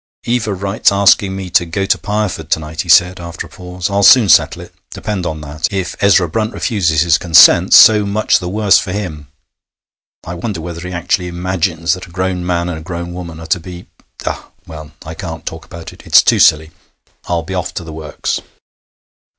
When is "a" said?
3.45-3.49, 12.07-12.11, 12.79-12.81